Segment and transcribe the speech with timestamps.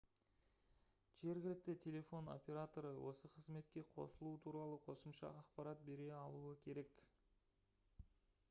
[1.25, 7.05] жергілікті телефон операторы осы қызметке қосылу туралы қосымша ақпарат бере алуы керек